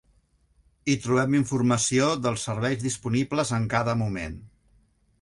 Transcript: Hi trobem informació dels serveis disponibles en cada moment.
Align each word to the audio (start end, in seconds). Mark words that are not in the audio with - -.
Hi 0.89 0.95
trobem 1.03 1.35
informació 1.41 2.09
dels 2.23 2.49
serveis 2.51 2.83
disponibles 2.89 3.55
en 3.61 3.71
cada 3.79 3.99
moment. 4.05 4.39